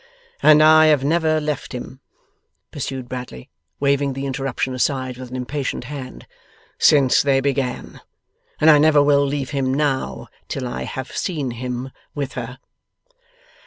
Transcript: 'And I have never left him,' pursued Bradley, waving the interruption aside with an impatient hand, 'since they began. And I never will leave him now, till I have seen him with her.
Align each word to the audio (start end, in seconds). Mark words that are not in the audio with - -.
'And 0.41 0.63
I 0.63 0.87
have 0.87 1.03
never 1.03 1.39
left 1.39 1.73
him,' 1.73 2.01
pursued 2.71 3.07
Bradley, 3.07 3.51
waving 3.79 4.13
the 4.13 4.25
interruption 4.25 4.73
aside 4.73 5.15
with 5.15 5.29
an 5.29 5.35
impatient 5.35 5.83
hand, 5.83 6.25
'since 6.79 7.21
they 7.21 7.39
began. 7.39 8.01
And 8.59 8.71
I 8.71 8.79
never 8.79 9.03
will 9.03 9.23
leave 9.23 9.51
him 9.51 9.71
now, 9.71 10.27
till 10.47 10.67
I 10.67 10.85
have 10.85 11.15
seen 11.15 11.51
him 11.51 11.91
with 12.15 12.33
her. 12.33 12.57